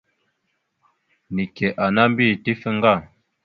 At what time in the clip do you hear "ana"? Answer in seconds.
1.85-2.03